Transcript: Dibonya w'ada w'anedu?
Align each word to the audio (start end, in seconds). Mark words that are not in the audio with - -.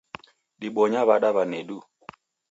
Dibonya 0.59 1.01
w'ada 1.07 1.29
w'anedu? 1.35 1.79